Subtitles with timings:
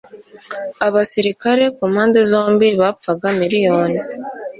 [0.87, 3.99] abasirikare kumpande zombi bapfaga miriyoni